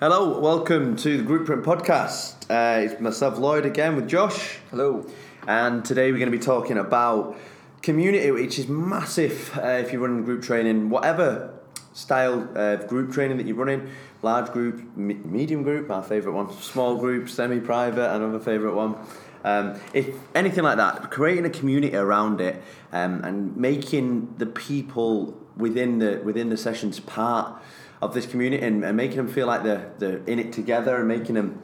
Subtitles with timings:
[0.00, 2.46] Hello, welcome to the GroupPrint Podcast.
[2.48, 4.56] Uh, it's myself, Lloyd, again with Josh.
[4.70, 5.04] Hello.
[5.46, 7.36] And today we're going to be talking about
[7.82, 11.52] community, which is massive uh, if you're running group training, whatever
[11.92, 13.90] style of group training that you're running
[14.22, 18.96] large group, me- medium group, our favourite one, small group, semi private, another favourite one.
[19.44, 22.62] Um, if anything like that, creating a community around it
[22.92, 27.60] um, and making the people within the within the sessions part
[28.00, 31.08] of this community and, and making them feel like they're, they're in it together and
[31.08, 31.62] making them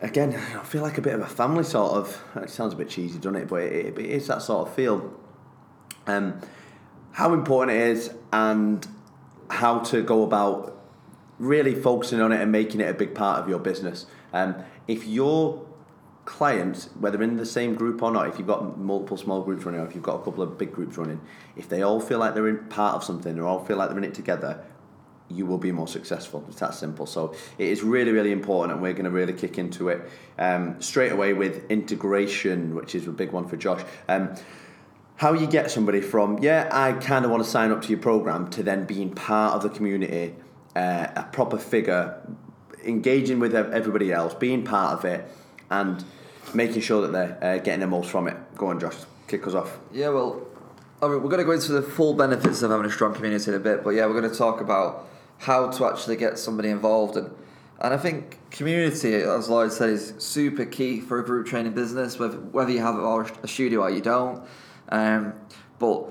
[0.00, 2.88] again I feel like a bit of a family sort of it sounds a bit
[2.88, 3.48] cheesy doesn't it?
[3.48, 5.12] But it, it is that sort of feel.
[6.06, 6.40] Um,
[7.12, 8.86] how important it is and
[9.48, 10.76] how to go about
[11.38, 14.06] really focusing on it and making it a big part of your business.
[14.32, 14.56] Um,
[14.88, 15.64] if your
[16.24, 19.80] clients whether in the same group or not if you've got multiple small groups running
[19.80, 21.20] or if you've got a couple of big groups running
[21.54, 23.98] if they all feel like they're in part of something or all feel like they're
[23.98, 24.64] in it together
[25.28, 26.44] you will be more successful.
[26.48, 27.06] It's that simple.
[27.06, 30.02] So it is really, really important, and we're going to really kick into it
[30.38, 33.82] um, straight away with integration, which is a big one for Josh.
[34.08, 34.34] Um,
[35.16, 38.00] how you get somebody from yeah, I kind of want to sign up to your
[38.00, 40.34] program to then being part of the community,
[40.74, 42.20] uh, a proper figure,
[42.84, 45.26] engaging with everybody else, being part of it,
[45.70, 46.04] and
[46.52, 48.36] making sure that they're uh, getting the most from it.
[48.56, 48.96] Go on, Josh.
[49.26, 49.78] Kick us off.
[49.92, 50.46] Yeah, well,
[51.00, 53.50] I mean, we're going to go into the full benefits of having a strong community
[53.50, 56.68] in a bit, but yeah, we're going to talk about how to actually get somebody
[56.70, 57.30] involved and
[57.80, 62.18] and I think community, as Lloyd said, is super key for a group training business,
[62.18, 64.42] whether, whether you have a studio or you don't.
[64.90, 65.34] Um,
[65.78, 66.10] but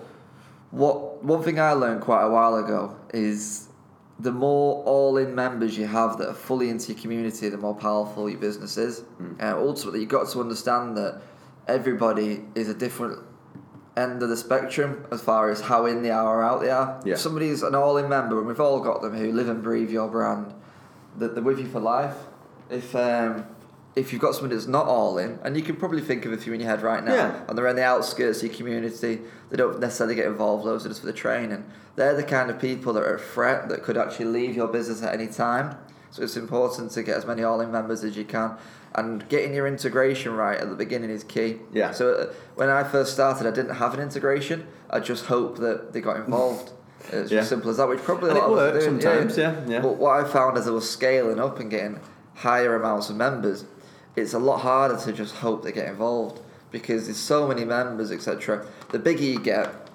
[0.72, 3.70] what one thing I learned quite a while ago is
[4.20, 8.30] the more all-in members you have that are fully into your community, the more powerful
[8.30, 9.04] your business is.
[9.22, 9.42] Mm.
[9.42, 11.22] Uh, ultimately, you've got to understand that
[11.68, 13.20] everybody is a different
[13.96, 17.02] end of the spectrum as far as how in they are or out they are.
[17.06, 17.14] Yeah.
[17.14, 20.08] If somebody's an all-in member, and we've all got them who live and breathe your
[20.10, 20.54] brand,
[21.18, 22.16] that they're with you for life.
[22.70, 23.46] If um,
[23.96, 26.38] if you've got somebody that's not all in, and you can probably think of a
[26.38, 27.44] few in your head right now, yeah.
[27.48, 30.92] and they're in the outskirts of your community, they don't necessarily get involved loads of
[30.92, 31.64] just for the training.
[31.96, 35.04] They're the kind of people that are a threat that could actually leave your business
[35.04, 35.78] at any time.
[36.14, 38.56] So it's important to get as many all in members as you can
[38.94, 41.58] and getting your integration right at the beginning is key.
[41.74, 41.92] Yeah.
[41.92, 44.68] So uh, when I first started, I didn't have an integration.
[44.92, 46.72] I just hoped that they got involved.
[47.12, 47.42] It's yeah.
[47.42, 49.38] as simple as that, which probably and a lot it works sometimes.
[49.38, 49.62] Yeah.
[49.68, 49.82] yeah.
[49.82, 52.00] But what I found as I was scaling up and getting
[52.34, 53.66] higher amounts of members,
[54.16, 56.40] it's a lot harder to just hope they get involved
[56.72, 58.66] because there's so many members, etc.
[58.92, 59.90] The bigger you get,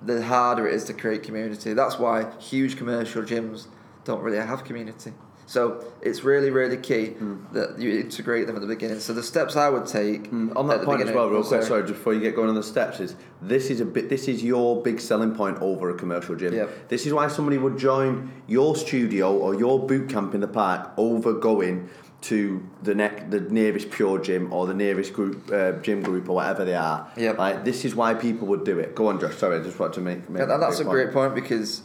[0.00, 1.74] the harder it is to create community.
[1.74, 3.66] That's why huge commercial gyms
[4.04, 5.12] don't really have community.
[5.46, 7.52] So it's really, really key mm.
[7.52, 9.00] that you integrate them at the beginning.
[9.00, 10.54] So the steps I would take mm.
[10.56, 11.62] on that point as well, real quick.
[11.62, 14.08] Sorry, just before you get going on the steps, is this is a bit.
[14.08, 16.54] This is your big selling point over a commercial gym.
[16.54, 16.88] Yep.
[16.88, 20.92] This is why somebody would join your studio or your boot camp in the park
[20.96, 21.88] over going
[22.22, 26.64] to the neck, the nearest PureGym or the nearest group uh, gym group or whatever
[26.64, 27.10] they are.
[27.16, 27.38] Yep.
[27.38, 28.94] Like this is why people would do it.
[28.94, 29.36] Go on, Josh.
[29.36, 30.30] Sorry, I just want to make.
[30.30, 30.92] make and that's a point.
[30.94, 31.82] great point because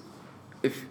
[0.62, 0.86] if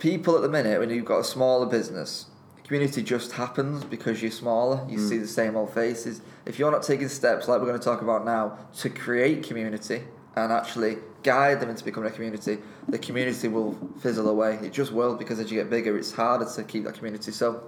[0.00, 2.26] people at the minute, when you've got a smaller business,
[2.64, 4.84] community just happens because you're smaller.
[4.88, 5.08] You mm.
[5.08, 6.22] see the same old faces.
[6.46, 10.02] If you're not taking steps like we're going to talk about now to create community
[10.34, 12.58] and actually guide them into becoming a community,
[12.88, 14.58] the community will fizzle away.
[14.62, 17.30] It just will because as you get bigger, it's harder to keep that community.
[17.30, 17.62] So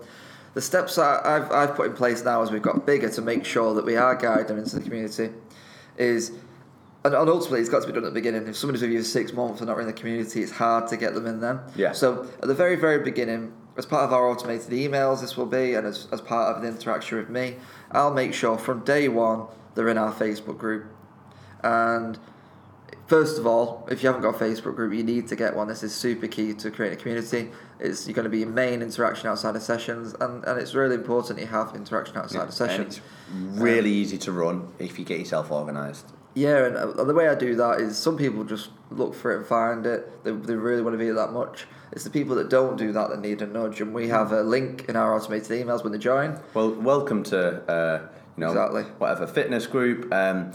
[0.55, 3.75] the steps I've, I've put in place now as we've got bigger to make sure
[3.75, 5.31] that we are guiding them into the community
[5.99, 6.33] is
[7.05, 8.47] and, ultimately it's got to be done at the beginning.
[8.47, 10.97] If somebody's with you for six months and not in the community, it's hard to
[10.97, 11.61] get them in then.
[11.75, 11.93] Yeah.
[11.93, 15.75] So at the very, very beginning, as part of our automated emails, this will be,
[15.75, 17.57] and as, as part of the interaction with me,
[17.91, 20.87] I'll make sure from day one they're in our Facebook group.
[21.63, 22.19] And
[23.07, 25.69] first of all, if you haven't got a Facebook group, you need to get one.
[25.69, 27.51] This is super key to create a community.
[27.81, 30.95] It's you're going to be your main interaction outside of sessions, and, and it's really
[30.95, 33.01] important you have interaction outside yeah, of sessions.
[33.33, 36.07] really um, easy to run if you get yourself organised.
[36.35, 39.39] Yeah, and uh, the way I do that is some people just look for it
[39.39, 40.25] and find it.
[40.25, 41.67] They, they really want to be that much.
[41.93, 44.43] It's the people that don't do that that need a nudge, and we have a
[44.43, 46.41] link in our automated emails when they join.
[46.55, 48.85] Well, welcome to uh, you know exactly.
[48.97, 50.13] whatever fitness group.
[50.13, 50.53] Um,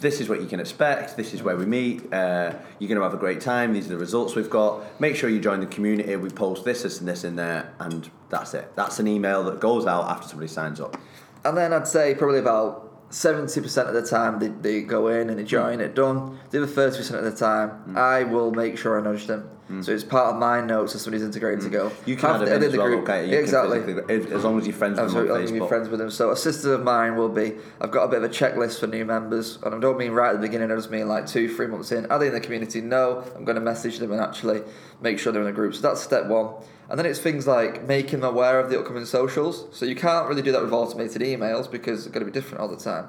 [0.00, 1.16] this is what you can expect.
[1.16, 2.12] This is where we meet.
[2.12, 3.72] Uh, you're going to have a great time.
[3.72, 5.00] These are the results we've got.
[5.00, 6.14] Make sure you join the community.
[6.16, 8.70] We post this, this, and this in there, and that's it.
[8.76, 10.96] That's an email that goes out after somebody signs up.
[11.44, 15.30] And then I'd say probably about seventy percent of the time they, they go in
[15.30, 16.38] and they join it done.
[16.50, 17.96] The other thirty percent of the time, mm.
[17.96, 19.50] I will make sure I nudge them.
[19.70, 19.84] Mm.
[19.84, 21.72] So it's part of my notes as somebody's integrating to mm.
[21.72, 21.92] go.
[22.06, 23.02] You can have add them edit the well, group.
[23.02, 23.24] okay?
[23.26, 24.34] You Yeah, can exactly.
[24.34, 26.10] As long as you're friends with them Absolutely, I'm gonna friends with them.
[26.10, 28.86] So a sister of mine will be I've got a bit of a checklist for
[28.86, 30.72] new members, and I don't mean right at the beginning.
[30.72, 32.06] I just mean like two, three months in.
[32.06, 32.80] Are they in the community?
[32.80, 33.24] No.
[33.36, 34.62] I'm going to message them and actually
[35.00, 35.74] make sure they're in a group.
[35.74, 36.54] So that's step one.
[36.88, 39.66] And then it's things like making them aware of the upcoming socials.
[39.76, 42.62] So you can't really do that with automated emails because they're going to be different
[42.62, 43.08] all the time.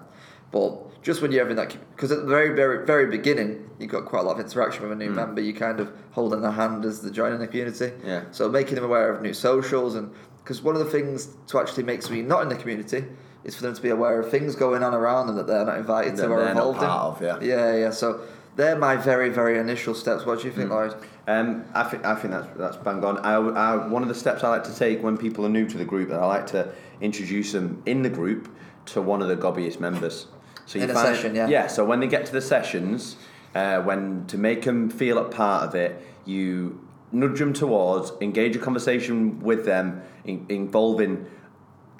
[0.52, 4.06] But just when you're having that, because at the very, very, very beginning, you've got
[4.06, 5.42] quite a lot of interaction with a new member.
[5.42, 7.92] You kind of holding their hand as they're joining the community.
[8.04, 8.24] Yeah.
[8.32, 10.12] So making them aware of new socials and
[10.44, 13.06] because one of the things to actually make somebody not in the community
[13.44, 15.78] is for them to be aware of things going on around them that they're not
[15.78, 17.30] invited to or they're not involved part in.
[17.30, 17.56] of, yeah.
[17.56, 17.90] yeah, yeah.
[17.92, 18.22] So
[18.56, 20.26] they're my very, very initial steps.
[20.26, 20.96] What do you think, Lloyd?
[21.28, 23.20] Um, I think I think that's that's bang on.
[23.20, 25.78] I, I, one of the steps I like to take when people are new to
[25.78, 28.54] the group, and I like to introduce them in the group
[28.88, 30.28] to one of the gobbiest members.
[30.70, 31.48] So In a session, yeah.
[31.48, 31.66] Yeah.
[31.66, 33.16] So when they get to the sessions,
[33.56, 38.56] uh, when to make them feel a part of it, you nudge them towards, engage
[38.56, 41.26] a conversation with them, in, involving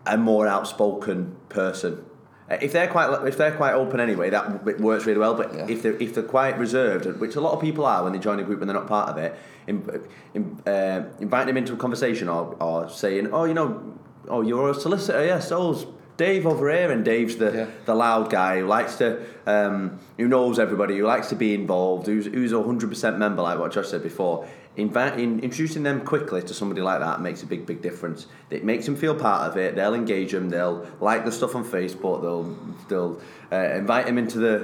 [0.06, 2.06] a more outspoken person.
[2.48, 5.34] Uh, If they're quite if they're quite open anyway, that works really well.
[5.34, 5.66] But Yeah.
[5.68, 8.40] if they're if they're quite reserved, which a lot of people are when they join
[8.40, 9.76] a group and they're not part of it, in,
[10.36, 13.82] in, uh, inviting them into a conversation or, or saying, oh, you know,
[14.28, 15.88] oh, you're a solicitor, yes, so's
[16.20, 17.66] Dave over here, and Dave's the, Yeah.
[17.86, 22.08] the loud guy who likes to, um, who knows everybody, who likes to be involved,
[22.08, 24.46] who's who's a hundred percent member, like what Josh said before.
[24.78, 28.28] Invi- in, introducing them quickly to somebody like that makes a big, big difference.
[28.50, 29.76] It makes them feel part of it.
[29.76, 30.50] They'll engage them.
[30.50, 32.22] They'll like the stuff on Facebook.
[32.22, 32.56] They'll
[32.90, 33.20] they'll
[33.52, 34.56] uh, invite them into the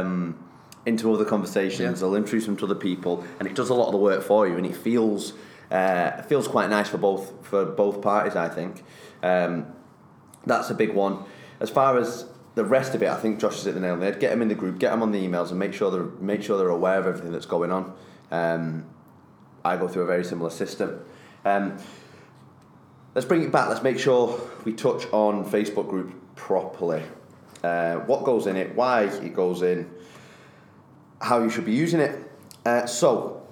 [0.00, 0.36] um,
[0.84, 1.80] into other conversations.
[1.80, 2.08] Yeah.
[2.08, 4.46] They'll introduce them to other people, and it does a lot of the work for
[4.48, 4.56] you.
[4.56, 5.32] And it feels
[5.70, 8.34] uh, feels quite nice for both for both parties.
[8.36, 8.82] I think
[9.22, 9.66] um,
[10.46, 11.24] that's a big one.
[11.60, 14.00] As far as the rest of it, I think Josh is at the nail on
[14.00, 14.20] the head.
[14.20, 16.42] Get them in the group, get them on the emails, and make sure they're make
[16.42, 17.92] sure they're aware of everything that's going on.
[18.30, 18.86] Um,
[19.64, 21.00] I go through a very similar system.
[21.44, 21.78] Um,
[23.14, 23.68] let's bring it back.
[23.68, 27.02] Let's make sure we touch on Facebook group properly.
[27.62, 29.90] Uh, what goes in it, why it goes in,
[31.20, 32.18] how you should be using it.
[32.66, 33.42] Uh, so,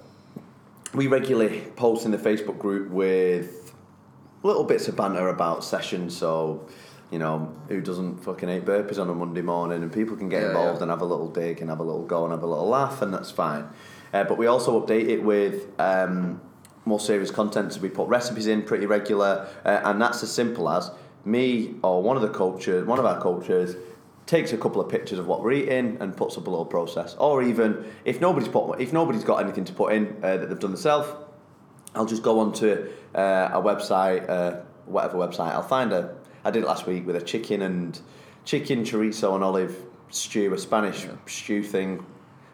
[0.93, 3.73] we regularly post in the Facebook group with
[4.43, 6.15] little bits of banter about sessions.
[6.15, 6.67] So,
[7.13, 9.83] you know, who doesn't fucking hate burpees on a Monday morning?
[9.83, 10.83] And people can get Yeah, involved yeah.
[10.83, 13.03] and have a little dig and have a little go and have a little laugh,
[13.03, 13.69] and that's fine.
[14.11, 16.41] Uh, but we also update it with um,
[16.85, 17.71] more serious content.
[17.73, 20.89] So we put recipes in pretty regular, uh, and that's as simple as
[21.23, 23.75] me or one of the coaches, one of our coaches,
[24.25, 27.15] takes a couple of pictures of what we're eating and puts up a little process.
[27.19, 30.59] Or even if nobody's put, if nobody's got anything to put in uh, that they've
[30.59, 31.09] done themselves,
[31.93, 35.51] I'll just go onto uh, a website, uh, whatever website.
[35.51, 36.15] I'll find a.
[36.43, 37.99] I did it last week with a chicken and
[38.45, 39.75] chicken chorizo and olive
[40.09, 42.05] stew, a Spanish stew thing.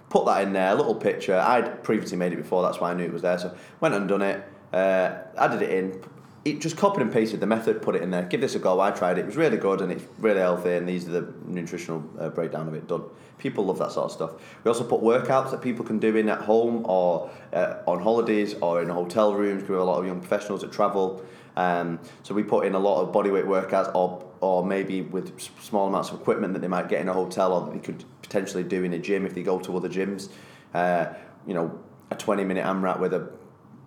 [0.09, 1.37] Put that in there, a little picture.
[1.37, 3.37] I'd previously made it before, that's why I knew it was there.
[3.37, 4.43] So went and done it.
[4.73, 6.01] Uh, added it in.
[6.45, 8.23] It just copied and pasted the method, put it in there.
[8.23, 8.79] Give this a go.
[8.79, 9.21] I tried it.
[9.21, 10.73] It was really good and it's really healthy.
[10.73, 13.03] And these are the nutritional uh, breakdown of it done.
[13.37, 14.31] People love that sort of stuff.
[14.63, 18.55] We also put workouts that people can do in at home or uh, on holidays
[18.61, 19.63] or in hotel rooms.
[19.63, 21.23] We have a lot of young professionals that travel.
[21.63, 25.27] Um, so we put in a lot of bodyweight workouts, or or maybe with
[25.61, 28.05] small amounts of equipment that they might get in a hotel, or that they could
[28.21, 30.29] potentially do in a gym if they go to other gyms.
[30.73, 31.07] Uh,
[31.45, 31.77] you know,
[32.11, 33.29] a twenty minute AMRAP with a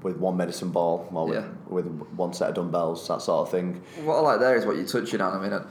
[0.03, 1.45] with one medicine ball, or with, Yeah.
[1.69, 1.87] with
[2.17, 3.81] one set of dumbbells, that sort of thing.
[4.05, 5.33] What I like there is what you're touching on.
[5.39, 5.63] I mean, I-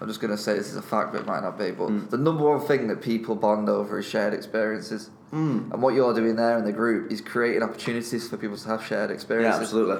[0.00, 1.70] I'm just going to say this is a fact, but it might not be.
[1.72, 2.10] But Mm.
[2.10, 5.10] the number one thing that people bond over is shared experiences.
[5.32, 5.72] Mm.
[5.72, 8.82] And what you're doing there in the group is creating opportunities for people to have
[8.84, 9.56] shared experiences.
[9.58, 9.94] Yeah, absolutely.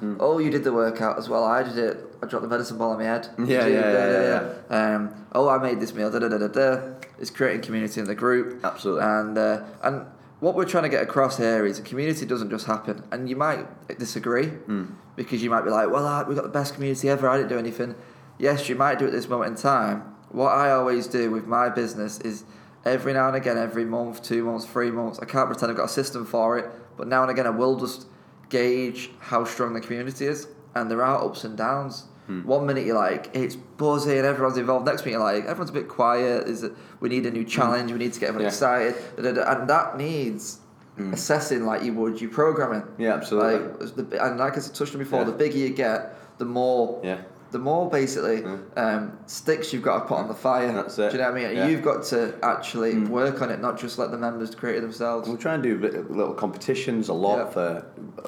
[0.00, 0.16] Mm.
[0.20, 1.44] Oh, you did the workout as well.
[1.44, 1.96] I did it.
[2.22, 3.28] I dropped the medicine ball on my head.
[3.38, 4.94] Yeah, yeah, Da, yeah, da, da.
[4.96, 6.10] Um, oh, I made this meal.
[6.10, 6.94] Da, da, da, da, da.
[7.18, 8.64] It's creating community in the group.
[8.64, 9.02] Absolutely.
[9.04, 10.06] And uh, and
[10.40, 13.02] what we're trying to get across here is a community doesn't just happen.
[13.10, 13.66] And you might
[13.98, 14.84] disagree Hmm.
[15.16, 17.28] because you might be like, well, I, we've got the best community ever.
[17.28, 17.94] I didn't do anything.
[18.38, 20.14] Yes, you might do at this moment in time.
[20.30, 22.44] What I always do with my business is
[22.84, 25.86] every now and again, every month, two months, three months, I can't pretend I've got
[25.86, 28.06] a system for it, but now and again, I will just
[28.48, 30.48] gauge how strong the community is.
[30.74, 32.04] And there are ups and downs.
[32.26, 32.44] Hmm.
[32.44, 34.86] One minute you're like, it's buzzy and everyone's involved.
[34.86, 36.46] Next minute you're like, everyone's a bit quiet.
[36.46, 37.48] Is it, we need a new hmm.
[37.48, 37.90] challenge.
[37.90, 38.48] We need to get everyone Yeah.
[38.48, 38.94] excited.
[39.16, 40.58] And that needs
[40.96, 41.12] hmm.
[41.12, 42.84] assessing like you would you programming.
[42.98, 43.86] Yeah, absolutely.
[43.86, 45.26] Like, the, and like I said touched on before, Yeah.
[45.26, 47.18] the bigger you get, the more Yeah.
[47.50, 48.44] The more basically
[48.76, 50.72] um, sticks you've got to put on the fire.
[50.72, 51.10] That's it.
[51.10, 51.56] Do you know what I mean?
[51.56, 51.66] Yeah.
[51.66, 51.70] Mm.
[51.70, 55.28] You've got to actually work on it, not just let the members create it themselves.
[55.28, 57.50] We try and do little competitions a lot Yeah.
[57.50, 57.86] for.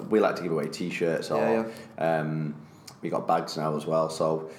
[0.08, 2.54] We like to give away T-shirts or Yeah, Um,
[3.02, 4.08] we got bags now as well.
[4.08, 4.50] So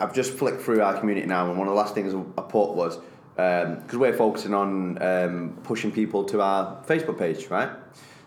[0.00, 2.74] I've just flicked through our community now, and one of the last things I put
[2.74, 2.98] was
[3.34, 7.70] because we're focusing on um, pushing people to our Facebook page, right?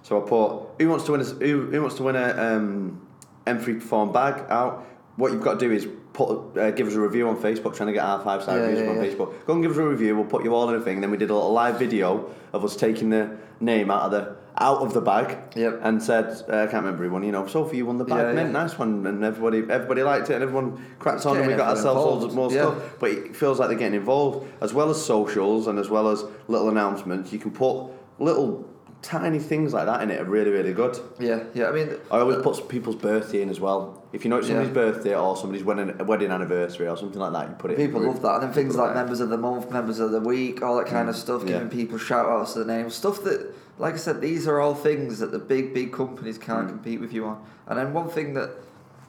[0.03, 3.01] So I put who wants to win a who, who wants to win a um,
[3.45, 4.85] M3 Perform bag out.
[5.17, 7.75] What you've got to do is put uh, give us a review on Facebook.
[7.75, 9.03] Trying to get our five star Yeah, reviews yeah, on yeah.
[9.03, 9.45] Facebook.
[9.45, 10.15] Go and give us a review.
[10.15, 10.95] We'll put you all in a thing.
[10.95, 14.11] And Then we did a little live video of us taking the name out of
[14.11, 15.37] the out of the bag.
[15.55, 15.79] Yep.
[15.83, 17.23] And said uh, I can't remember who won.
[17.23, 18.35] You know, Sophie, you won the bag.
[18.35, 19.05] Yeah, nice one.
[19.05, 20.35] And everybody everybody liked it.
[20.35, 21.37] And everyone cracked on.
[21.37, 22.99] And we got ourselves of more involved, stuff.
[22.99, 26.23] But it feels like they're getting involved as well as socials and as well as
[26.47, 27.31] little announcements.
[27.31, 28.69] You can put little
[29.01, 30.19] tiny things like that in it.
[30.19, 30.97] Are really really good.
[31.19, 31.67] Yeah, yeah.
[31.69, 34.03] I mean, I always put people's birthday in as well.
[34.13, 34.73] If you know it's somebody's Yeah.
[34.73, 37.77] birthday or somebody's wedding, wedding anniversary or something like that, you put it.
[37.77, 40.19] People love that, and then things People like members of the month, members of the
[40.21, 41.47] week, all that kind of stuff, Mm.
[41.49, 41.53] Yeah.
[41.53, 44.73] giving people shout outs to the names, stuff that, like I said, these are all
[44.73, 46.69] things that the big, big companies can't Mm.
[46.69, 47.37] compete with you on.
[47.67, 48.51] And then one thing that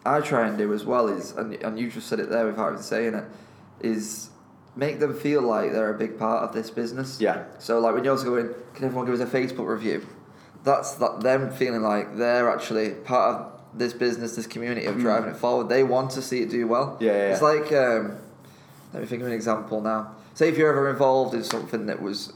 [0.04, 2.72] I try and do as well is, and, and you just said it there without
[2.72, 3.24] even saying it,
[3.80, 4.30] is
[4.76, 7.20] make them feel like they're a big part of this business.
[7.20, 7.44] Yeah.
[7.58, 10.06] So like when you're also going, can everyone give us a Facebook review?
[10.64, 15.30] That's that them feeling like they're actually part of this business, this community of driving
[15.30, 15.68] it forward.
[15.68, 16.96] They want to see it do well.
[16.96, 17.00] Mm.
[17.02, 17.48] Yeah, yeah, It's yeah.
[17.48, 18.16] like um,
[18.92, 20.12] let me think of an example now.
[20.34, 22.32] Say if you're ever involved in something that was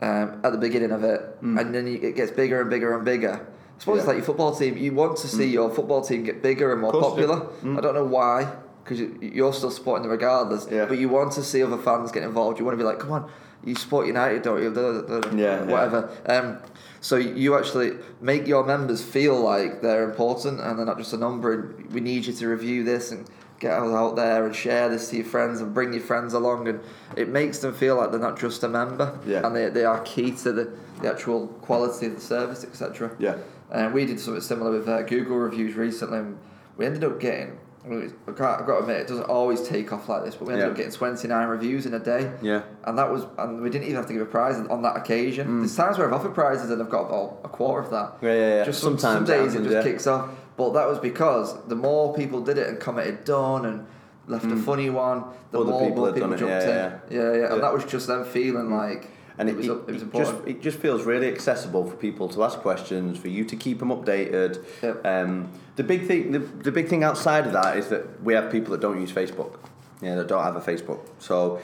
[0.00, 3.04] um, at the beginning of it, and then you, it gets bigger and bigger and
[3.04, 3.32] bigger.
[3.76, 4.04] I suppose it's Mm.
[4.04, 4.04] Yeah.
[4.04, 4.06] Mm.
[4.06, 4.76] like your football team.
[4.76, 7.32] You want to see your football team get bigger and more Course you do.
[7.32, 7.78] popular.
[7.78, 8.52] I don't know why,
[8.84, 10.68] because you're still supporting them regardless.
[10.70, 10.84] Yeah.
[10.84, 12.58] But you want to see other fans get involved.
[12.58, 13.30] You want to be like, come on,
[13.64, 14.72] you support United, don't you?
[14.74, 15.62] Yeah, yeah.
[15.64, 16.10] Whatever.
[16.26, 16.58] Um,
[17.00, 21.16] so you actually make your members feel like they're important and they're not just a
[21.16, 21.52] number.
[21.52, 25.16] And we need you to review this and get out there and share this to
[25.16, 26.68] your friends and bring your friends along.
[26.68, 26.80] And
[27.16, 29.18] it makes them feel like they're not just a member.
[29.26, 29.46] Yeah.
[29.46, 33.16] And they, they are key to the, the actual quality of the service, etc.
[33.18, 33.36] Yeah.
[33.70, 36.18] And we did something similar with uh, Google reviews recently.
[36.18, 36.38] And
[36.76, 37.58] we ended up getting.
[37.86, 40.54] I've got, I've got to admit, it doesn't always take off like this, but we
[40.54, 40.70] ended Yeah.
[40.70, 42.32] up getting 29 reviews in a day.
[42.40, 42.62] Yeah.
[42.84, 45.46] And that was, and we didn't even have to give a prize on that occasion.
[45.48, 45.60] Mm.
[45.60, 48.14] There's times where I've offered prizes and I've got about a quarter of that.
[48.22, 48.64] Yeah, yeah, yeah.
[48.64, 49.82] Just some, Sometimes some it days it just yeah.
[49.82, 50.30] kicks off.
[50.56, 53.86] But that was because the more people did it and commented done and
[54.28, 55.60] left a funny one, the Mm.
[55.62, 56.68] Other more people more people done it, jumped yeah, in.
[56.68, 56.98] yeah.
[57.10, 57.44] Yeah, yeah.
[57.48, 57.60] And Yeah.
[57.60, 60.36] that was just them feeling like And it, it, was, it, it was important.
[60.36, 63.80] just it just feels really accessible for people to ask questions, for you to keep
[63.80, 64.64] them updated.
[64.82, 65.04] Yep.
[65.04, 68.50] Um, the big thing, the, the big thing outside of that is that we have
[68.50, 69.58] people that don't use Facebook,
[70.00, 71.00] yeah, that don't have a Facebook.
[71.18, 71.60] So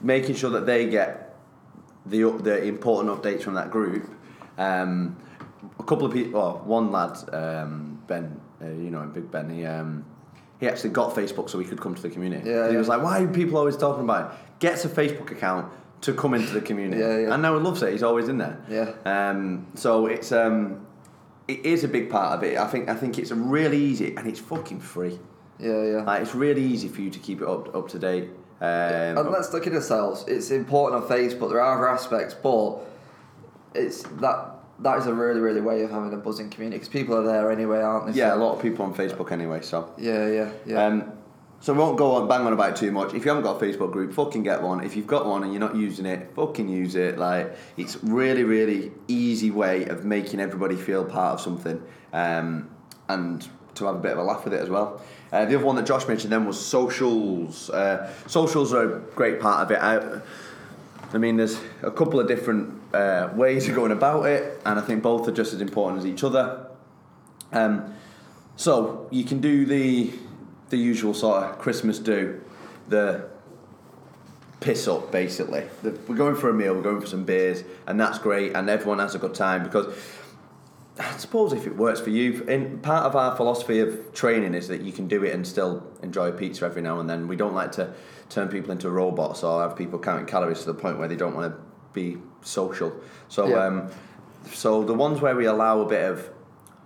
[0.00, 1.36] making sure that they get
[2.06, 4.10] the the important updates from that group.
[4.58, 5.16] Um,
[5.78, 9.64] a couple of people, well, one lad, um, Ben, uh, you know, Big Ben, he.
[9.64, 10.04] Um,
[10.58, 12.48] he actually got Facebook so he could come to the community.
[12.48, 14.38] Yeah, And he was like, "Why are people always talking about it?
[14.58, 15.70] Gets a Facebook account
[16.02, 17.32] to come into the community." Yeah, yeah.
[17.34, 17.92] And now he loves it.
[17.92, 18.58] He's always in there.
[18.68, 18.92] Yeah.
[19.04, 20.86] Um, so it's um,
[21.48, 22.58] it is a big part of it.
[22.58, 25.18] I think I think it's really easy and it's fucking free.
[25.58, 26.02] yeah, yeah.
[26.02, 28.30] Like it's really easy for you to keep it up up to date.
[28.58, 30.24] Um, and let's look at ourselves.
[30.26, 31.50] It's important on Facebook.
[31.50, 32.78] There are other aspects, but
[33.74, 37.16] it's that that is a really, really way of having a buzzing community because people
[37.16, 38.18] are there anyway, aren't they?
[38.18, 39.60] yeah, a lot of people on Facebook anyway.
[39.62, 40.86] So Yeah, yeah, yeah.
[40.86, 41.12] Um,
[41.60, 43.14] so we won't go on bang on about it too much.
[43.14, 44.84] If you haven't got a Facebook group, fucking get one.
[44.84, 47.18] If you've got one and you're not using it, fucking use it.
[47.18, 51.82] Like it's really, really easy way of making everybody feel part of something,
[52.12, 52.70] um,
[53.08, 55.00] and to have a bit of a laugh with it as well.
[55.32, 57.68] Uh, the other one that Josh mentioned then was socials.
[57.70, 59.82] Uh, socials are a great part of it.
[59.82, 60.20] I,
[61.12, 64.82] I mean, there's a couple of different uh, ways of going about it, and I
[64.82, 66.66] think both are just as important as each other.
[67.52, 67.94] Um,
[68.56, 70.12] so you can do the
[70.70, 72.40] the usual sort of Christmas do,
[72.88, 73.28] the
[74.60, 75.64] piss up basically.
[75.82, 78.68] The, we're going for a meal, we're going for some beers, and that's great, and
[78.68, 79.94] everyone has a good time because.
[80.98, 84.68] I suppose if it works for you, in part of our philosophy of training is
[84.68, 87.28] that you can do it and still enjoy a pizza every now and then.
[87.28, 87.92] We don't like to
[88.30, 91.34] turn people into robots or have people counting calories to the point where they don't
[91.36, 91.60] want to
[91.92, 92.98] be social.
[93.28, 93.66] So, Yeah.
[93.66, 93.90] um,
[94.50, 96.30] so the ones where we allow a bit of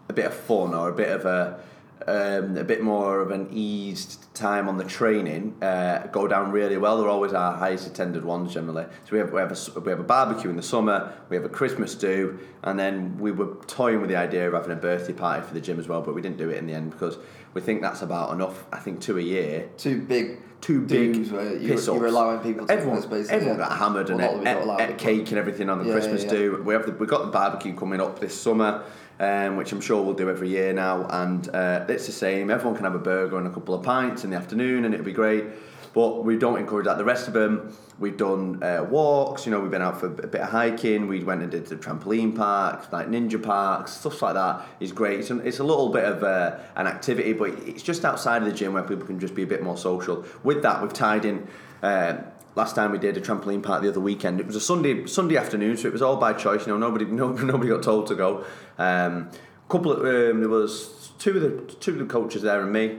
[0.08, 1.60] a bit of fun or a bit of a
[2.07, 6.76] um, a bit more of an eased time on the training uh, go down really
[6.76, 6.99] well.
[6.99, 8.85] They're always our highest attended ones generally.
[9.04, 11.45] So we have we have a, we have a barbecue in the summer, we have
[11.45, 15.12] a Christmas do, and then we were toying with the idea of having a birthday
[15.12, 17.19] party for the gym as well, but we didn't do it in the end because
[17.54, 18.64] we think that's about enough.
[18.73, 19.69] I think two a year.
[19.76, 21.97] Two big, Two big where you're, piss-ups.
[21.99, 23.69] you're allowing people to Everyone, piss, basically, everyone yeah.
[23.69, 25.79] got hammered and Well, not ate, that we don't allow ate cake and everything on
[25.79, 26.62] the Yeah, Christmas yeah, do.
[26.64, 28.83] We have the, we've got the barbecue coming up this summer,
[29.19, 32.50] um, which I'm sure we'll do every year now, and uh, it's the same.
[32.50, 35.07] Everyone can have a burger and a couple of pints in the afternoon, and it'll
[35.07, 35.45] be great.
[35.92, 36.99] But we don't encourage that.
[36.99, 39.44] The rest of them, we've done uh, walks.
[39.44, 41.09] You know, we've been out for a bit of hiking.
[41.09, 45.20] We went and did the trampoline parks, like ninja parks, stuff like that is great.
[45.20, 48.49] It's, an, it's a little bit of uh, an activity, but it's just outside of
[48.49, 50.25] the gym where people can just be a bit more social.
[50.44, 51.49] With that, we've tied in.
[51.82, 52.18] Uh,
[52.54, 54.40] last time we did a trampoline park the other weekend.
[54.40, 56.66] It was a Sunday Sunday afternoon, so it was all by choice.
[56.66, 58.44] You know, nobody no, nobody got told to go.
[58.78, 59.30] Um,
[59.70, 62.99] couple of um, there was two of the two of the coaches there and me,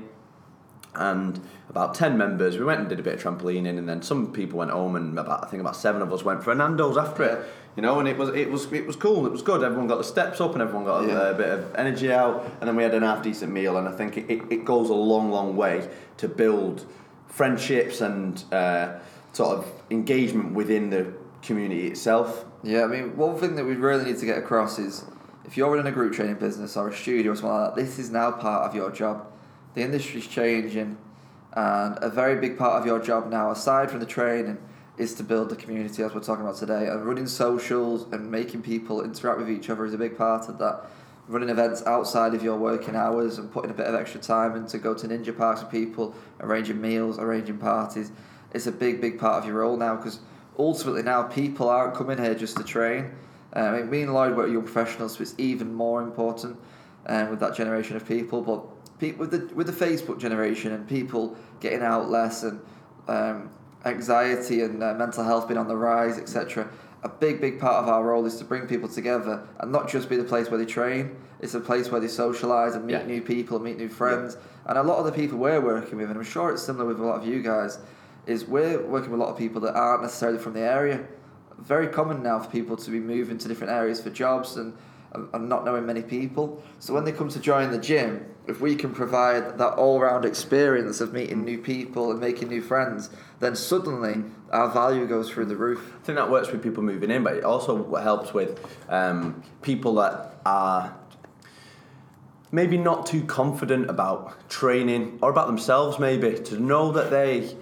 [0.95, 1.39] and
[1.71, 2.57] about ten members.
[2.57, 5.17] We went and did a bit of trampolining, and then some people went home, and
[5.17, 7.45] about I think about seven of us went for a Nando's after it.
[7.77, 9.25] You know, and it was it was it was cool.
[9.25, 9.63] It was good.
[9.63, 11.29] Everyone got the steps up, and everyone got Yeah.
[11.29, 13.77] a, bit of energy out, and then we had an half decent meal.
[13.77, 16.85] And I think it, it, it goes a long, long way to build
[17.27, 18.99] friendships and uh,
[19.31, 22.43] sort of engagement within the community itself.
[22.63, 25.05] Yeah, I mean, one thing that we really need to get across is
[25.45, 27.97] if you're in a group training business or a studio or something like that, this
[27.97, 29.25] is now part of your job.
[29.73, 30.97] The industry's changing,
[31.53, 34.57] and a very big part of your job now, aside from the training,
[34.97, 36.87] is to build the community as we're talking about today.
[36.87, 40.57] And running socials and making people interact with each other is a big part of
[40.59, 40.85] that.
[41.27, 44.65] Running events outside of your working hours and putting a bit of extra time in
[44.67, 48.11] to go to ninja parks with people, arranging meals, arranging parties.
[48.53, 50.19] It's a big, big part of your role now because
[50.57, 53.11] ultimately now people aren't coming here just to train.
[53.53, 56.57] I mean, me and Lloyd were young professionals, so it's even more important
[57.07, 58.41] um, with that generation of people.
[58.41, 58.63] But
[59.01, 62.61] pe- with the with the Facebook generation and people getting out less and
[63.07, 63.49] um,
[63.83, 66.69] anxiety and uh, mental health being on the rise, etc.
[67.03, 70.07] A big, big part of our role is to bring people together and not just
[70.07, 71.15] be the place where they train.
[71.39, 73.05] It's a place where they socialise and meet Yeah.
[73.07, 74.37] new people and meet new friends.
[74.67, 76.99] And a lot of the people we're working with, and I'm sure it's similar with
[76.99, 77.79] a lot of you guys,
[78.27, 81.03] is we're working with a lot of people that aren't necessarily from the area.
[81.57, 84.73] Very common now for people to be moving to different areas for jobs and,
[85.13, 86.63] and not knowing many people.
[86.79, 90.25] So when they come to join the gym, if we can provide that all round
[90.25, 95.45] experience of meeting new people and making new friends, then suddenly our value goes through
[95.45, 95.93] the roof.
[96.01, 99.95] I think that works with people moving in, but it also helps with um, people
[99.95, 100.95] that are
[102.51, 107.55] maybe not too confident about training or about themselves, maybe to know that they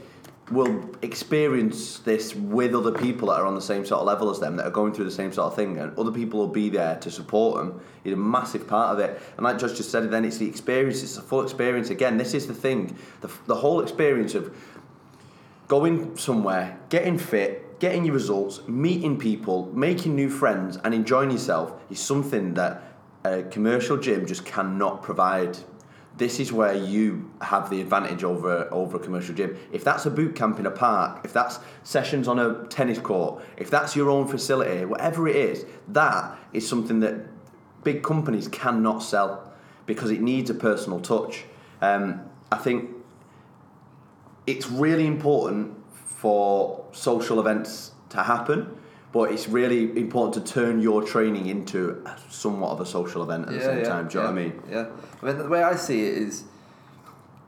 [0.52, 4.40] will experience this with other people that are on the same sort of level as
[4.40, 6.70] them, that are going through the same sort of thing, and other people will be
[6.70, 9.22] there to support them is a massive part of it.
[9.38, 11.90] And like Josh just said, then it's the experience, it's the full experience.
[11.90, 14.56] Again, this is the thing, the, the whole experience of
[15.68, 21.74] going somewhere, getting fit, getting your results, meeting people, making new friends, and enjoying yourself
[21.90, 22.84] is something that
[23.24, 25.58] a commercial gym just cannot provide.
[26.20, 29.58] This is where you have the advantage over over a commercial gym.
[29.72, 33.42] If that's a boot camp in a park, if that's sessions on a tennis court,
[33.56, 37.26] if that's your own facility, whatever it is, that is something that
[37.86, 39.54] big companies cannot sell
[39.86, 41.46] because it needs a personal touch.
[41.82, 42.90] Um, I think
[44.46, 48.78] it's really important for social events to happen,
[49.12, 53.54] but it's really important to turn your training into somewhat of a social event at
[53.54, 54.08] the same time.
[54.08, 54.62] Do you know what I mean?
[54.70, 54.86] Yeah.
[55.22, 56.44] I mean, the way I see it is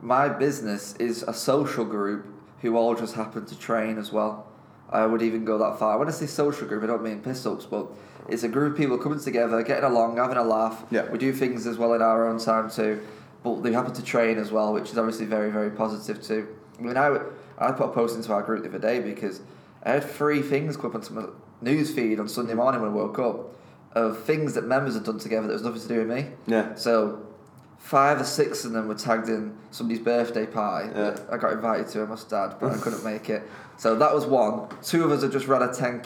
[0.00, 2.26] my business is a social group
[2.60, 4.46] who all just happen to train as well.
[4.90, 5.98] I would even go that far.
[5.98, 7.86] When I say social group, I don't mean piss ups, but
[8.28, 10.84] it's a group of people coming together, getting along, having a laugh.
[10.90, 11.08] Yeah.
[11.10, 13.00] We do things as well in our own time too,
[13.42, 16.48] but they happen to train as well, which is obviously very, very positive too.
[16.78, 17.20] I mean, I,
[17.58, 19.40] I put a post into our group the other day because
[19.84, 21.26] I had three things come up onto my
[21.62, 23.56] news feed on Sunday morning when I woke up
[23.92, 26.26] of things that members had done together that was nothing to do with me.
[26.46, 26.74] Yeah.
[26.74, 27.26] So
[27.78, 30.90] five or six of them were tagged in somebody's birthday party.
[30.94, 31.16] Yeah.
[31.30, 33.42] I got invited to, I must add, but I couldn't make it.
[33.76, 34.68] So that was one.
[34.82, 36.04] Two of us had just ran a 10k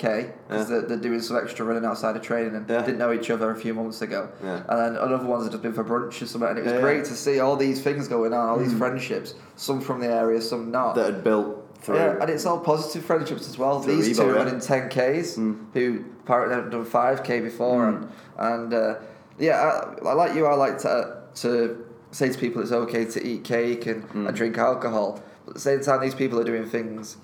[0.48, 0.78] because Yeah.
[0.78, 2.80] they're, they're doing some extra running outside of training and Yeah.
[2.80, 4.30] didn't know each other a few months ago.
[4.42, 4.62] Yeah.
[4.68, 6.48] And then other ones have just been for brunch or something.
[6.48, 8.78] And it was great to see all these things going on, all these mm.
[8.78, 10.94] friendships, some from the area, some not.
[10.94, 11.96] That had built through.
[11.96, 13.80] Yeah, and it's all positive friendships as well.
[13.80, 14.42] Through These Evo, two are yeah.
[14.42, 15.64] running 10Ks, hmm.
[15.72, 17.90] who apparently have done 5K before.
[17.90, 18.04] Hmm.
[18.38, 18.94] And, and uh,
[19.38, 19.60] yeah,
[20.02, 23.44] I, I like you, I like to, to say to people it's okay to eat
[23.44, 24.26] cake and, hmm.
[24.26, 25.22] and drink alcohol.
[25.44, 27.16] But at the same time, these people are doing things,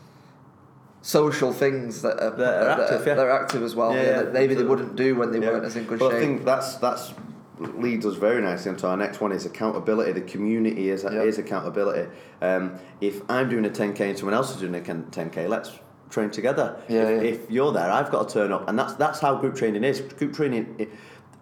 [1.01, 3.15] social things that are, That are active, yeah.
[3.15, 3.95] they're active as well.
[3.95, 6.19] Yeah, Yeah, that maybe they wouldn't do when they weren't as in good well, shape.
[6.19, 7.13] I think that's that's
[7.59, 10.13] leads us very nicely into our next one is accountability.
[10.13, 11.23] The community is Yeah.
[11.23, 12.09] is accountability.
[12.41, 15.79] Um, if I'm doing a 10k and someone else is doing a 10k, let's
[16.11, 16.77] train together.
[16.89, 17.31] Yeah, if, yeah.
[17.31, 20.01] if you're there, I've got to turn up, and that's that's how group training is.
[20.01, 20.75] Group training.
[20.79, 20.91] It,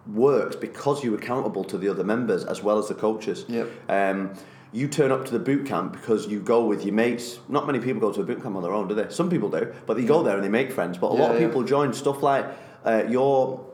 [0.07, 3.45] works because you're accountable to the other members as well as the coaches.
[3.47, 3.69] Yep.
[3.89, 4.33] Um,
[4.73, 7.39] you turn up to the boot camp because you go with your mates.
[7.49, 9.09] Not many people go to a boot camp on their own, do they?
[9.09, 10.97] Some people do, but they go there and they make friends.
[10.97, 11.47] But a lot of yeah.
[11.47, 12.45] people join stuff like
[12.85, 13.65] uh, your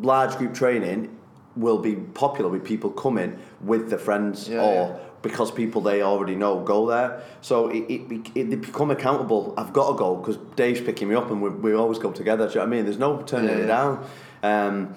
[0.00, 1.17] large group training
[1.58, 4.96] will be popular with people coming with their friends Yeah, or yeah.
[5.22, 7.22] because people they already know go there.
[7.40, 9.54] So it, it, it they become accountable.
[9.58, 12.46] I've got to go because Dave's picking me up and we, we always go together.
[12.46, 12.84] Do you know what I mean?
[12.84, 14.06] There's no turning Yeah, it down.
[14.42, 14.94] Um,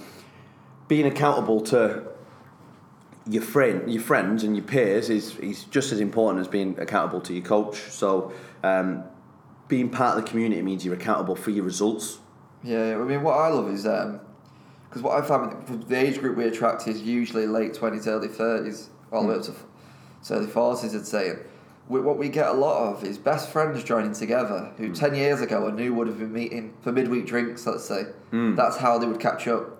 [0.87, 2.03] being accountable to
[3.27, 7.21] your friend, your friends, and your peers is, is just as important as being accountable
[7.21, 7.75] to your coach.
[7.89, 9.03] So, um,
[9.67, 12.19] being part of the community means you're accountable for your results.
[12.63, 12.97] Yeah.
[12.99, 13.83] I mean, what I love is
[14.91, 18.27] because what I found with the age group we attract is usually late twenties, early
[18.27, 19.53] thirties, all the way up to,
[20.31, 20.93] early forties.
[20.93, 21.33] I'd say.
[21.87, 25.41] We, what we get a lot of is best friends joining together who ten years
[25.41, 27.65] ago I knew would have been meeting for midweek drinks.
[27.65, 29.77] Let's say that's how they would catch up.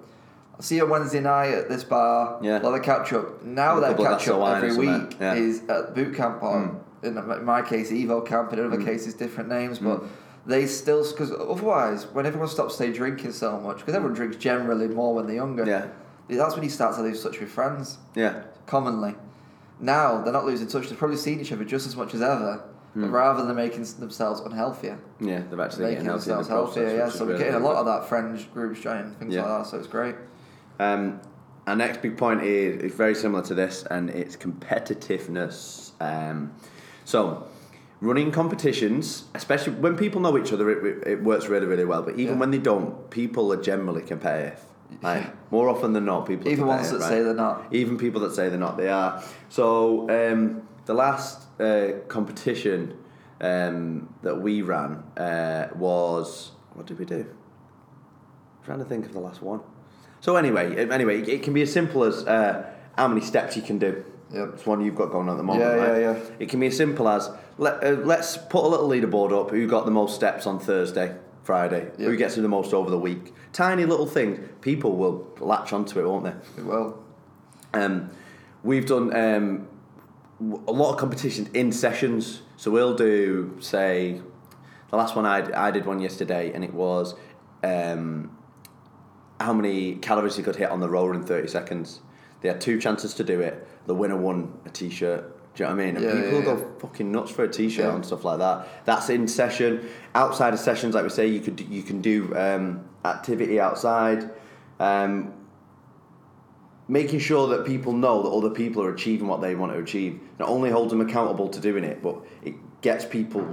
[0.56, 2.40] I'll see you on Wednesday night at this bar.
[2.42, 2.54] Yeah.
[2.58, 3.44] Let them catch up.
[3.44, 5.36] Now a their catch up every week Yeah.
[5.36, 8.52] is at boot camp or in my case Evo camp.
[8.54, 10.04] In other cases, different names, but
[10.46, 14.88] they still because otherwise, when everyone stops say drinking so much, because everyone drinks generally
[14.88, 15.66] more when they're younger.
[15.66, 15.88] Yeah.
[16.30, 18.44] that's when you start to lose touch with friends Yeah.
[18.66, 19.16] commonly.
[19.80, 22.64] Now they're not losing touch; they've probably seen each other just as much as ever.
[22.94, 26.76] But rather than making themselves unhealthier, Yeah, they've actually making getting healthy in the themselves
[26.76, 26.84] healthier.
[26.98, 29.44] process, Yeah, so we're really getting a lot of that friends groups joining things Yeah.
[29.46, 29.70] like that.
[29.70, 30.16] So it's great.
[30.78, 31.22] Um,
[31.68, 35.92] our next big point is, is very similar to this, and it's competitiveness.
[36.02, 36.52] Um,
[37.06, 37.44] so,
[38.02, 42.02] running competitions, especially when people know each other, it, it works really, really well.
[42.02, 42.40] But even Yeah.
[42.40, 44.60] when they don't, people are generally competitive.
[45.02, 47.66] Like, more often than not, people are Even ones that competitive, say they're not.
[47.72, 49.24] Even people that say they're not, they are.
[49.50, 52.98] So um, the last uh, competition
[53.40, 57.20] um, that we ran uh, was what did we do?
[57.20, 59.62] I'm trying to think of the last one.
[60.22, 62.66] So anyway, it- anyway, it can be as simple as uh,
[62.98, 64.04] how many steps you can do.
[64.34, 64.52] Yep.
[64.54, 65.66] It's one you've got going on at the moment.
[65.66, 66.02] Yeah, right?
[66.02, 66.24] yeah, yeah.
[66.40, 69.52] It can be as simple as let, uh, let's put a little leaderboard up.
[69.52, 71.92] Who got the most steps on Thursday, Friday?
[71.98, 73.34] Who gets the most over the week?
[73.54, 74.40] Tiny little things.
[74.62, 76.64] People will latch onto it, won't they?
[76.64, 77.04] Well,
[77.74, 78.10] Um,
[78.64, 79.68] we've done um,
[80.68, 82.42] a lot of competitions in sessions.
[82.58, 84.22] So we'll do, say,
[84.90, 87.16] the last one I, I did one yesterday, and it was
[87.64, 88.38] um,
[89.40, 92.02] how many calories you could hit on the rower in 30 seconds.
[92.42, 93.68] They had two chances to do it.
[93.88, 95.38] The winner won a t shirt.
[95.54, 96.02] Do you know what I mean?
[96.02, 97.96] Yeah, people yeah, go fucking nuts for a t shirt Yeah.
[97.96, 98.86] and stuff like that.
[98.86, 99.88] That's in session.
[100.16, 104.30] Outside of sessions, like we say, you could you can do um, activity outside.
[104.80, 105.34] Um,
[106.88, 110.20] making sure that people know that other people are achieving what they want to achieve
[110.40, 113.46] not only holds them accountable to doing it, but it gets people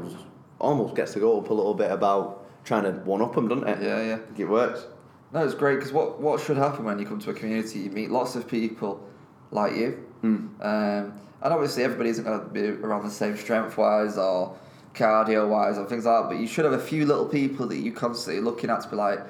[0.59, 3.69] almost gets to go up a little bit about trying to one up them, doesn't
[3.69, 3.83] it?
[3.83, 4.15] Yeah, yeah.
[4.15, 4.87] I think it works.
[5.33, 7.91] No, it's great because what, what should happen when you come to a community, you
[7.91, 9.07] meet lots of people
[9.51, 10.05] like you.
[10.23, 14.57] Um, and obviously, everybody isn't going to be around the same strength wise or
[14.95, 17.77] cardio wise or things like that, but you should have a few little people that
[17.77, 19.21] you constantly looking at to be like,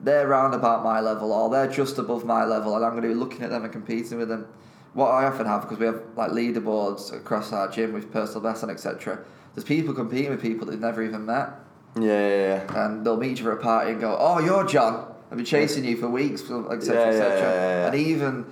[0.00, 3.08] they're round about my level or they're just above my level, and I'm going to
[3.08, 4.46] be looking at them and competing with them.
[4.94, 8.62] What I often have, because we have like leaderboards across our gym with personal best
[8.62, 9.18] and etc.,
[9.54, 11.50] there's people competing with people that they've never even met
[11.96, 12.84] Yeah, yeah, yeah.
[12.86, 15.12] and they'll meet each other at a party and go, "Oh, you're John.
[15.30, 17.40] I've been chasing you for weeks, etc., Yeah, etc." yeah, yeah,
[17.80, 17.86] yeah.
[17.88, 18.46] And even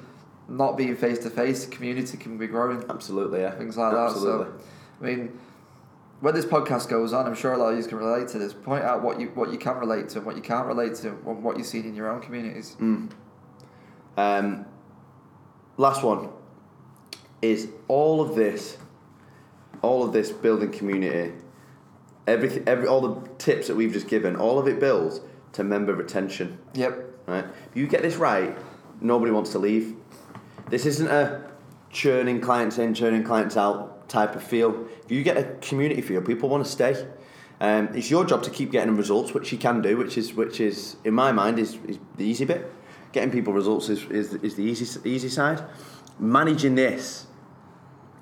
[0.48, 3.52] not being face to face, the community can be growing, Absolutely, yeah.
[3.52, 4.44] things like Absolutely.
[4.44, 4.60] that.
[4.60, 4.66] So,
[5.00, 5.38] I mean,
[6.20, 8.52] when this podcast goes on, I'm sure a lot of you can relate to this.
[8.52, 11.08] Point out what you what you can relate to and what you can't relate to,
[11.08, 12.76] and what you've seen in your own communities.
[12.80, 13.10] Mm.
[14.16, 14.66] Um,
[15.76, 16.30] last one
[17.42, 18.78] is all of this,
[19.82, 21.34] all of this building community,
[22.26, 25.20] everything, every all the tips that we've just given, all of it builds
[25.52, 26.58] to member retention.
[26.74, 27.02] Yep.
[27.26, 27.44] Right?
[27.70, 28.56] If you get this right,
[29.00, 29.94] nobody wants to leave.
[30.68, 31.48] This isn't a
[31.90, 34.86] churning clients in, churning clients out type of feel.
[35.04, 37.06] If you get a community feel, people want to stay.
[37.60, 40.60] Um, it's your job to keep getting results, which you can do, which is which
[40.60, 42.70] is in my mind is, is the easy bit.
[43.12, 45.62] Getting people results is, is, is the easy easy side.
[46.18, 47.26] Managing this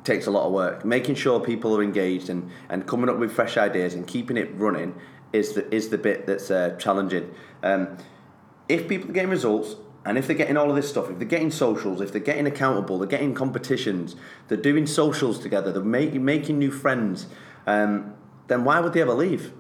[0.05, 0.85] takes a lot of work.
[0.85, 4.55] Making sure people are engaged and, and coming up with fresh ideas and keeping it
[4.55, 4.95] running
[5.33, 7.35] is the is the bit that's uh, challenging.
[7.63, 7.97] Um,
[8.69, 11.27] if people are getting results and if they're getting all of this stuff, if they're
[11.29, 14.17] getting socials, if they're getting accountable, they're getting competitions,
[14.49, 17.27] they're doing socials together, they're making making new friends,
[17.67, 18.15] um,
[18.49, 19.53] then why would they ever leave?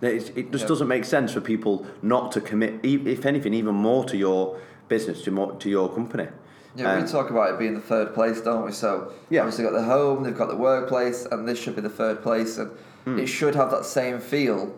[0.00, 0.68] It, it just Yeah.
[0.68, 5.22] doesn't make sense for people not to commit, if anything, even more to your business,
[5.22, 6.28] to more, to your company.
[6.76, 8.72] Yeah, Um, we talk about it being the third place, don't we?
[8.72, 9.40] So Yeah.
[9.40, 12.58] obviously got the home, they've got the workplace, and this should be the third place,
[12.58, 12.70] and
[13.06, 13.18] Hmm.
[13.18, 14.72] it should have that same feel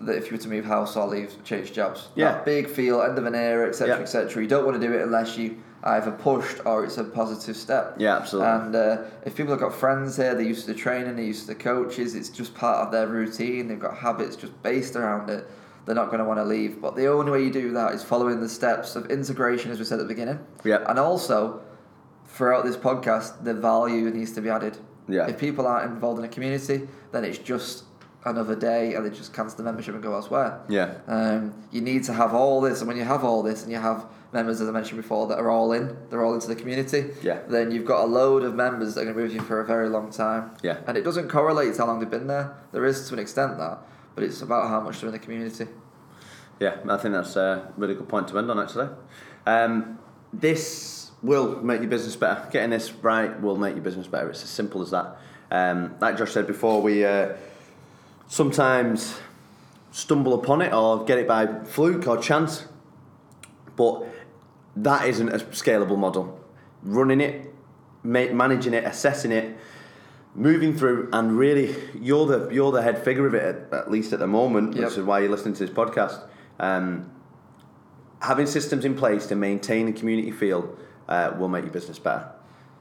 [0.00, 2.08] that if you were to move house or leave, change jobs.
[2.14, 2.32] Yeah.
[2.32, 4.02] That big feel, end of an era, etc., Yeah.
[4.02, 4.42] etc.
[4.42, 7.94] You don't want to do it unless you either pushed or it's a positive step.
[7.98, 8.50] Yeah, absolutely.
[8.50, 11.42] And uh, if people have got friends here, they're used to the training, they're used
[11.42, 15.28] to the coaches, it's just part of their routine, they've got habits just based around
[15.30, 15.46] it,
[15.84, 16.80] they're not going to want to leave.
[16.80, 19.84] But the only way you do that is following the steps of integration, as we
[19.84, 20.38] said at the beginning.
[20.64, 20.84] Yeah.
[20.88, 21.60] And also,
[22.26, 24.78] throughout this podcast, the value needs to be added.
[25.06, 25.26] Yeah.
[25.28, 27.84] If people aren't involved in a community, then it's just
[28.24, 30.60] another day and they just cancel the membership and go elsewhere.
[30.68, 30.94] Yeah.
[31.06, 33.78] Um, you need to have all this, and when you have all this, and you
[33.78, 35.96] have members, as I mentioned before, that are all in.
[36.10, 37.10] They're all into the community.
[37.22, 37.40] Yeah.
[37.48, 39.60] Then you've got a load of members that are going to be with you for
[39.60, 40.52] a very long time.
[40.62, 40.78] Yeah.
[40.86, 42.56] And it doesn't correlate to how long they've been there.
[42.72, 43.78] There is to an extent that,
[44.14, 45.66] but it's about how much they're in the community.
[46.60, 48.88] Yeah, I think that's a really good point to end on actually.
[49.44, 49.98] Um,
[50.32, 52.48] this will make your business better.
[52.50, 54.30] Getting this right will make your business better.
[54.30, 55.16] It's as simple as that.
[55.50, 57.34] Um, like Josh said before, we uh,
[58.26, 59.18] sometimes
[59.90, 62.66] stumble upon it or get it by fluke or chance,
[63.76, 64.04] but
[64.76, 66.40] that isn't a scalable model.
[66.82, 67.54] Running it,
[68.02, 69.56] ma- managing it, assessing it,
[70.34, 74.12] moving through, and really, you're the you're the head figure of it at, at least
[74.12, 74.84] at the moment, Yep.
[74.88, 76.22] which is why you're listening to this podcast.
[76.58, 77.10] Um,
[78.20, 80.76] having systems in place to maintain the community feel
[81.08, 82.28] uh, will make your business better,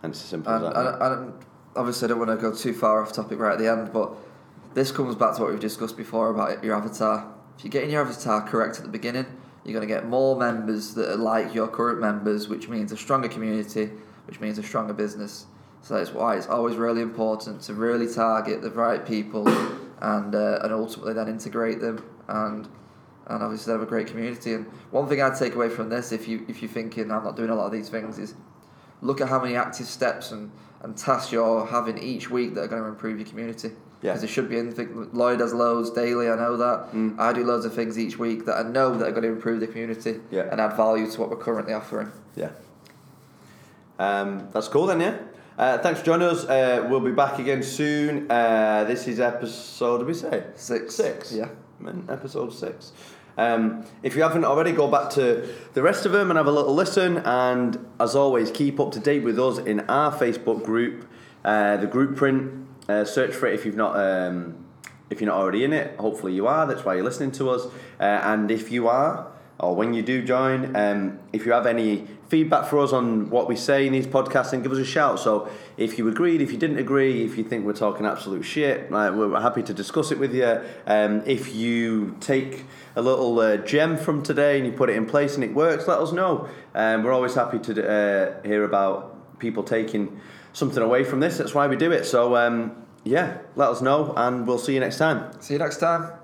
[0.02, 1.02] and it's as simple And, as that.
[1.02, 1.34] and, and
[1.76, 4.16] obviously, I don't want to go too far off topic right at the end, but
[4.74, 7.34] this comes back to what we've discussed before about your avatar.
[7.58, 9.26] If you're getting your avatar correct at the beginning,
[9.64, 12.98] you're going to get more members that are like your current members, which means a
[12.98, 13.92] stronger community,
[14.28, 15.46] which means a stronger business.
[15.82, 19.48] So that's why it's always really important to really target the right people
[20.02, 22.68] and uh, and ultimately then integrate them and
[23.28, 24.54] and obviously they have a great community.
[24.54, 27.36] And one thing I'd take away from this, if you if you're thinking I'm not
[27.36, 28.34] doing a lot of these things, is
[29.02, 32.68] look at how many active steps and, and tasks you're having each week that are
[32.68, 33.72] going to improve your community.
[34.04, 34.12] Yeah.
[34.12, 35.10] Because there should be anything.
[35.14, 36.92] Lloyd does loads daily, I know that.
[36.94, 37.18] Mm.
[37.18, 39.60] I do loads of things each week that I know that are going to improve
[39.62, 40.50] the community Yeah.
[40.52, 42.12] and add value to what we're currently offering.
[42.36, 42.50] Yeah.
[44.00, 45.18] Um, that's cool then, yeah.
[45.58, 46.46] Uh, thanks for joining us.
[46.46, 48.30] Uh, we'll be back again soon.
[48.30, 50.44] Uh, this is episode, did we say?
[50.56, 50.96] Six.
[50.96, 51.32] Six.
[51.32, 51.50] Yeah.
[51.80, 52.92] Man, episode six.
[53.38, 56.52] Um, if you haven't already, go back to the rest of them and have a
[56.52, 57.18] little listen.
[57.20, 61.08] And as always, keep up to date with us in our Facebook group,
[61.46, 62.66] uh, the GroupPrint.
[62.90, 64.66] Uh, search for it if you've not um,
[65.10, 65.98] if you're not already in it.
[65.98, 66.66] Hopefully you are.
[66.68, 67.66] That's why you're listening to us.
[68.00, 72.08] Uh, and if you are, or when you do join, um, if you have any
[72.28, 75.20] feedback for us on what we say in these podcasts, then give us a shout.
[75.20, 78.92] So if you agreed, if you didn't agree, if you think we're talking absolute shit,
[78.92, 80.60] like, we're happy to discuss it with you.
[80.88, 82.66] Um, if you take
[82.96, 85.88] a little uh, gem from today and you put it in place and it works,
[85.88, 86.50] let us know.
[86.74, 90.20] Um, we're always happy to uh, hear about people taking
[90.54, 91.38] something away from this.
[91.38, 92.06] That's why we do it.
[92.06, 95.40] So um, yeah, let us know, and we'll see you next time.
[95.42, 96.23] See you next time.